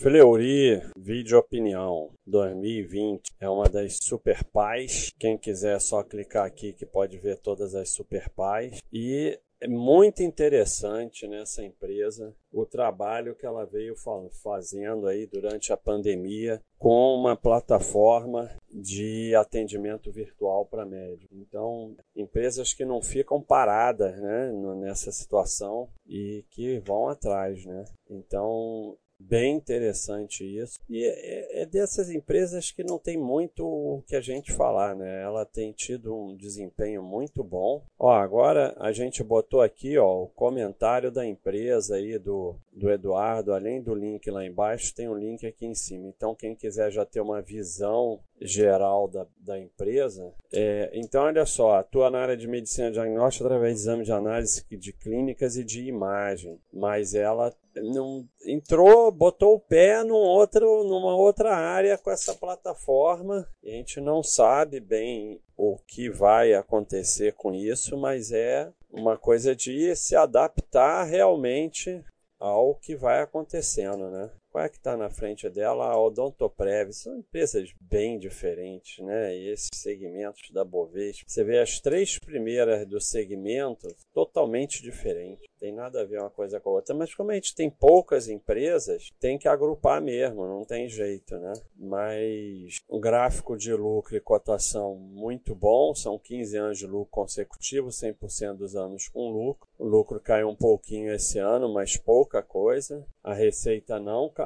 Fleury 0.00 0.82
Vídeo 0.98 1.38
Opinião 1.38 2.10
2020 2.26 3.30
é 3.40 3.48
uma 3.48 3.64
das 3.64 3.96
super 4.02 4.44
pais. 4.44 5.10
Quem 5.18 5.38
quiser 5.38 5.76
é 5.76 5.80
só 5.80 6.02
clicar 6.02 6.44
aqui 6.44 6.74
que 6.74 6.84
pode 6.84 7.16
ver 7.18 7.38
todas 7.38 7.74
as 7.74 7.88
super 7.88 8.28
pais. 8.28 8.78
E 8.92 9.40
é 9.58 9.66
muito 9.66 10.22
interessante 10.22 11.26
nessa 11.26 11.64
empresa 11.64 12.34
o 12.52 12.66
trabalho 12.66 13.34
que 13.34 13.46
ela 13.46 13.64
veio 13.64 13.94
fazendo 14.42 15.06
aí 15.06 15.26
durante 15.26 15.72
a 15.72 15.78
pandemia 15.78 16.60
com 16.78 17.14
uma 17.14 17.34
plataforma 17.34 18.50
de 18.70 19.34
atendimento 19.34 20.12
virtual 20.12 20.66
para 20.66 20.84
médico. 20.84 21.34
Então, 21.34 21.96
empresas 22.14 22.74
que 22.74 22.84
não 22.84 23.00
ficam 23.00 23.40
paradas 23.40 24.20
né, 24.20 24.52
nessa 24.76 25.10
situação 25.10 25.88
e 26.06 26.44
que 26.50 26.78
vão 26.80 27.08
atrás. 27.08 27.64
Né? 27.64 27.84
Então, 28.10 28.96
Bem 29.18 29.56
interessante 29.56 30.44
isso. 30.44 30.78
E 30.88 31.02
é, 31.04 31.62
é, 31.62 31.66
dessas 31.66 32.10
empresas 32.10 32.70
que 32.70 32.84
não 32.84 32.98
tem 32.98 33.16
muito 33.16 33.66
o 33.66 34.02
que 34.06 34.14
a 34.14 34.20
gente 34.20 34.52
falar, 34.52 34.94
né? 34.94 35.22
Ela 35.22 35.44
tem 35.44 35.72
tido 35.72 36.14
um 36.14 36.36
desempenho 36.36 37.02
muito 37.02 37.42
bom. 37.42 37.82
Ó, 37.98 38.12
agora 38.12 38.76
a 38.78 38.92
gente 38.92 39.24
botou 39.24 39.62
aqui, 39.62 39.96
ó, 39.96 40.22
o 40.22 40.28
comentário 40.28 41.10
da 41.10 41.26
empresa 41.26 41.96
aí 41.96 42.18
do, 42.18 42.56
do 42.72 42.90
Eduardo, 42.90 43.54
além 43.54 43.82
do 43.82 43.94
link 43.94 44.30
lá 44.30 44.44
embaixo, 44.44 44.94
tem 44.94 45.08
um 45.08 45.16
link 45.16 45.46
aqui 45.46 45.64
em 45.66 45.74
cima. 45.74 46.06
Então, 46.08 46.34
quem 46.34 46.54
quiser 46.54 46.90
já 46.90 47.04
ter 47.06 47.20
uma 47.20 47.40
visão 47.40 48.20
geral 48.38 49.08
da, 49.08 49.26
da 49.38 49.58
empresa. 49.58 50.30
É, 50.52 50.90
então, 50.92 51.24
olha 51.24 51.46
só, 51.46 51.76
atua 51.76 52.10
na 52.10 52.18
área 52.18 52.36
de 52.36 52.46
medicina 52.46 52.90
diagnóstica 52.90 53.46
através 53.46 53.76
de 53.76 53.80
exame 53.80 54.04
de 54.04 54.12
análise 54.12 54.62
de 54.70 54.92
clínicas 54.92 55.56
e 55.56 55.64
de 55.64 55.86
imagem, 55.86 56.60
mas 56.70 57.14
ela 57.14 57.52
não 57.82 58.26
entrou, 58.44 59.10
botou 59.10 59.54
o 59.54 59.60
pé 59.60 60.02
num 60.02 60.14
outro, 60.14 60.84
numa 60.84 61.14
outra 61.16 61.54
área 61.54 61.98
com 61.98 62.10
essa 62.10 62.34
plataforma. 62.34 63.48
A 63.64 63.68
gente 63.68 64.00
não 64.00 64.22
sabe 64.22 64.80
bem 64.80 65.40
o 65.56 65.78
que 65.86 66.10
vai 66.10 66.54
acontecer 66.54 67.34
com 67.34 67.54
isso, 67.54 67.96
mas 67.96 68.32
é 68.32 68.70
uma 68.90 69.16
coisa 69.16 69.54
de 69.54 69.94
se 69.96 70.16
adaptar 70.16 71.04
realmente 71.04 72.04
ao 72.38 72.74
que 72.74 72.94
vai 72.94 73.20
acontecendo, 73.20 74.10
né? 74.10 74.30
Qual 74.56 74.64
é 74.64 74.70
que 74.70 74.78
está 74.78 74.96
na 74.96 75.10
frente 75.10 75.50
dela? 75.50 75.84
A 75.84 76.00
Odontoprev. 76.00 76.90
São 76.90 77.18
empresas 77.18 77.74
bem 77.78 78.18
diferentes, 78.18 79.04
né? 79.04 79.36
E 79.36 79.50
esses 79.50 79.68
segmentos 79.74 80.50
da 80.50 80.64
Bovespa. 80.64 81.24
Você 81.26 81.44
vê 81.44 81.58
as 81.58 81.78
três 81.78 82.18
primeiras 82.18 82.86
do 82.86 82.98
segmento 82.98 83.86
totalmente 84.14 84.82
diferentes. 84.82 85.46
Tem 85.58 85.72
nada 85.72 86.00
a 86.00 86.04
ver 86.06 86.20
uma 86.20 86.30
coisa 86.30 86.58
com 86.58 86.70
a 86.70 86.72
outra. 86.72 86.94
Mas 86.94 87.14
como 87.14 87.32
a 87.32 87.34
gente 87.34 87.54
tem 87.54 87.68
poucas 87.68 88.28
empresas, 88.28 89.10
tem 89.20 89.36
que 89.36 89.46
agrupar 89.46 90.00
mesmo, 90.00 90.46
não 90.46 90.64
tem 90.64 90.88
jeito, 90.88 91.36
né? 91.36 91.52
Mas 91.76 92.78
um 92.88 92.98
gráfico 92.98 93.58
de 93.58 93.74
lucro 93.74 94.16
e 94.16 94.20
cotação 94.20 94.94
muito 94.94 95.54
bom. 95.54 95.94
São 95.94 96.18
15 96.18 96.56
anos 96.56 96.78
de 96.78 96.86
lucro 96.86 97.10
consecutivo, 97.10 97.88
100% 97.88 98.54
dos 98.54 98.74
anos 98.74 99.08
com 99.08 99.30
lucro. 99.30 99.68
O 99.78 99.84
lucro 99.84 100.18
caiu 100.18 100.48
um 100.48 100.56
pouquinho 100.56 101.12
esse 101.12 101.38
ano, 101.38 101.70
mas 101.70 101.98
pouca 101.98 102.42
coisa. 102.42 103.06
A 103.22 103.34
receita 103.34 103.98
não 103.98 104.30
caiu, 104.30 104.45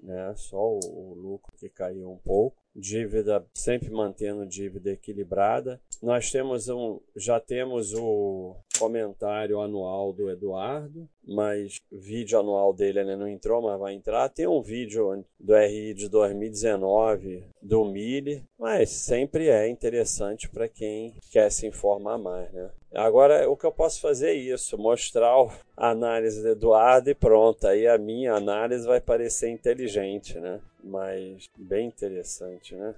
né? 0.00 0.34
Só 0.36 0.58
o, 0.58 0.80
o 0.84 1.14
lucro 1.14 1.52
que 1.56 1.68
caiu 1.68 2.10
um 2.10 2.18
pouco 2.18 2.62
dívida 2.74 3.44
sempre 3.54 3.90
mantendo 3.90 4.46
dívida 4.46 4.90
equilibrada. 4.90 5.80
Nós 6.02 6.30
temos 6.30 6.68
um, 6.68 7.00
já 7.14 7.38
temos 7.38 7.92
o 7.94 8.56
comentário 8.78 9.60
anual 9.60 10.12
do 10.12 10.30
Eduardo, 10.30 11.08
mas 11.26 11.80
vídeo 11.90 12.38
anual 12.38 12.72
dele 12.72 13.00
ainda 13.00 13.16
não 13.16 13.28
entrou, 13.28 13.62
mas 13.62 13.78
vai 13.78 13.94
entrar. 13.94 14.28
Tem 14.28 14.46
um 14.46 14.60
vídeo 14.60 15.24
do 15.38 15.56
RI 15.56 15.94
de 15.94 16.08
2019 16.08 17.44
do 17.60 17.84
Mille, 17.84 18.42
mas 18.58 18.90
sempre 18.90 19.48
é 19.48 19.68
interessante 19.68 20.48
para 20.48 20.68
quem 20.68 21.14
quer 21.30 21.50
se 21.50 21.66
informar 21.66 22.18
mais, 22.18 22.52
né? 22.52 22.70
Agora, 22.94 23.48
o 23.48 23.56
que 23.56 23.64
eu 23.64 23.72
posso 23.72 24.00
fazer 24.00 24.28
é 24.30 24.34
isso, 24.34 24.76
mostrar 24.76 25.32
a 25.76 25.90
análise 25.90 26.42
do 26.42 26.48
Eduardo 26.48 27.08
e 27.08 27.14
pronto, 27.14 27.66
aí 27.66 27.86
a 27.86 27.96
minha 27.96 28.34
análise 28.34 28.86
vai 28.86 29.00
parecer 29.00 29.48
inteligente, 29.48 30.38
né? 30.38 30.60
Mas 30.84 31.48
bem 31.56 31.86
interessante, 31.86 32.74
né? 32.74 32.94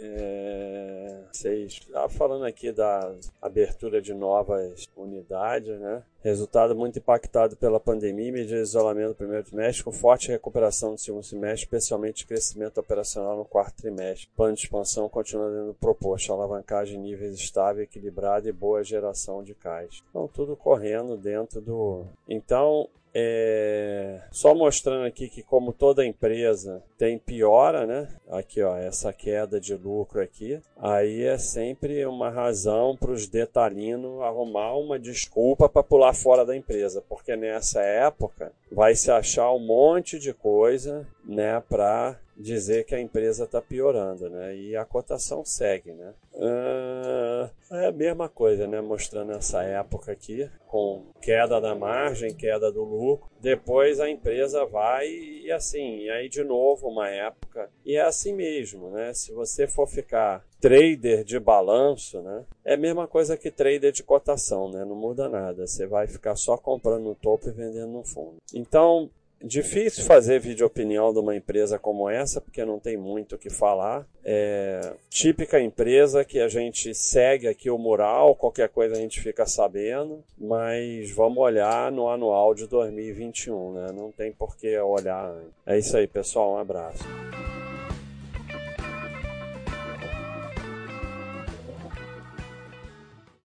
É, 0.00 1.24
vocês 1.32 1.80
ah, 1.94 2.08
falando 2.08 2.44
aqui 2.44 2.70
da 2.70 3.14
abertura 3.42 4.00
de 4.00 4.14
novas 4.14 4.88
unidades, 4.96 5.78
né? 5.80 6.02
Resultado 6.20 6.74
muito 6.74 6.98
impactado 6.98 7.56
pela 7.56 7.78
pandemia, 7.78 8.32
medida 8.32 8.56
de 8.56 8.62
isolamento 8.62 9.10
no 9.10 9.14
primeiro 9.14 9.44
trimestre, 9.44 9.84
com 9.84 9.92
forte 9.92 10.28
recuperação 10.28 10.92
no 10.92 10.98
segundo 10.98 11.22
semestre, 11.22 11.64
especialmente 11.64 12.26
crescimento 12.26 12.78
operacional 12.78 13.36
no 13.36 13.44
quarto 13.44 13.76
trimestre. 13.76 14.28
Plano 14.36 14.54
de 14.54 14.62
expansão 14.62 15.08
continua 15.08 15.50
sendo 15.50 15.74
proposto, 15.74 16.32
alavancagem 16.32 16.98
em 16.98 17.02
níveis 17.02 17.34
estável, 17.34 17.82
equilibrado 17.82 18.48
e 18.48 18.52
boa 18.52 18.82
geração 18.82 19.42
de 19.42 19.54
caixa. 19.54 20.02
Então, 20.10 20.28
tudo 20.28 20.56
correndo 20.56 21.16
dentro 21.16 21.60
do. 21.60 22.04
Então, 22.28 22.88
é, 23.14 24.20
só 24.30 24.54
mostrando 24.54 25.06
aqui 25.06 25.28
que 25.28 25.42
como 25.42 25.72
toda 25.72 26.04
empresa 26.04 26.82
tem 26.96 27.18
piora, 27.18 27.86
né? 27.86 28.08
Aqui 28.30 28.62
ó, 28.62 28.76
essa 28.76 29.12
queda 29.12 29.60
de 29.60 29.74
lucro 29.74 30.20
aqui, 30.20 30.60
aí 30.76 31.22
é 31.22 31.38
sempre 31.38 32.04
uma 32.06 32.30
razão 32.30 32.96
para 32.96 33.10
os 33.10 33.26
detalhinos 33.26 34.20
arrumar 34.22 34.74
uma 34.74 34.98
desculpa 34.98 35.68
para 35.68 35.82
pular 35.82 36.14
fora 36.14 36.44
da 36.44 36.56
empresa, 36.56 37.02
porque 37.08 37.36
nessa 37.36 37.80
época 37.80 38.52
vai 38.70 38.94
se 38.94 39.10
achar 39.10 39.52
um 39.52 39.58
monte 39.58 40.18
de 40.18 40.32
coisa, 40.32 41.06
né, 41.24 41.62
para 41.68 42.18
dizer 42.38 42.84
que 42.84 42.94
a 42.94 43.00
empresa 43.00 43.44
está 43.44 43.60
piorando, 43.60 44.30
né? 44.30 44.56
E 44.56 44.76
a 44.76 44.84
cotação 44.84 45.44
segue, 45.44 45.92
né? 45.92 46.14
Uh, 46.32 47.74
é 47.74 47.86
a 47.86 47.92
mesma 47.92 48.28
coisa, 48.28 48.66
né? 48.66 48.80
Mostrando 48.80 49.32
essa 49.32 49.62
época 49.64 50.12
aqui, 50.12 50.48
com 50.68 51.06
queda 51.20 51.60
da 51.60 51.74
margem, 51.74 52.34
queda 52.34 52.70
do 52.70 52.84
lucro. 52.84 53.28
Depois 53.40 53.98
a 53.98 54.08
empresa 54.08 54.64
vai 54.64 55.08
e 55.08 55.50
assim, 55.50 55.98
e 55.98 56.10
aí 56.10 56.28
de 56.28 56.44
novo 56.44 56.88
uma 56.88 57.08
época. 57.08 57.68
E 57.84 57.96
é 57.96 58.02
assim 58.02 58.32
mesmo, 58.32 58.90
né? 58.90 59.12
Se 59.12 59.32
você 59.32 59.66
for 59.66 59.88
ficar 59.88 60.44
trader 60.60 61.24
de 61.24 61.40
balanço, 61.40 62.22
né? 62.22 62.44
É 62.64 62.74
a 62.74 62.78
mesma 62.78 63.08
coisa 63.08 63.36
que 63.36 63.50
trader 63.50 63.92
de 63.92 64.02
cotação, 64.02 64.70
né? 64.70 64.84
Não 64.84 64.94
muda 64.94 65.28
nada. 65.28 65.66
Você 65.66 65.86
vai 65.86 66.06
ficar 66.06 66.36
só 66.36 66.56
comprando 66.56 67.02
no 67.02 67.14
topo 67.14 67.48
e 67.48 67.52
vendendo 67.52 67.92
no 67.92 68.04
fundo. 68.04 68.36
Então, 68.54 69.10
Difícil 69.42 70.04
fazer 70.04 70.40
vídeo 70.40 70.66
opinião 70.66 71.12
de 71.12 71.20
uma 71.20 71.36
empresa 71.36 71.78
como 71.78 72.10
essa, 72.10 72.40
porque 72.40 72.64
não 72.64 72.80
tem 72.80 72.96
muito 72.96 73.36
o 73.36 73.38
que 73.38 73.48
falar. 73.48 74.06
É 74.24 74.80
típica 75.08 75.60
empresa 75.60 76.24
que 76.24 76.40
a 76.40 76.48
gente 76.48 76.94
segue 76.94 77.46
aqui 77.48 77.70
o 77.70 77.78
mural, 77.78 78.34
qualquer 78.34 78.68
coisa 78.68 78.94
a 78.96 78.98
gente 78.98 79.20
fica 79.20 79.46
sabendo, 79.46 80.24
mas 80.36 81.10
vamos 81.12 81.38
olhar 81.38 81.90
no 81.92 82.08
anual 82.08 82.54
de 82.54 82.66
2021, 82.66 83.72
né? 83.72 83.86
Não 83.94 84.10
tem 84.10 84.32
por 84.32 84.56
que 84.56 84.76
olhar. 84.78 85.34
É 85.64 85.78
isso 85.78 85.96
aí, 85.96 86.06
pessoal. 86.06 86.54
Um 86.54 86.58
abraço. 86.58 87.04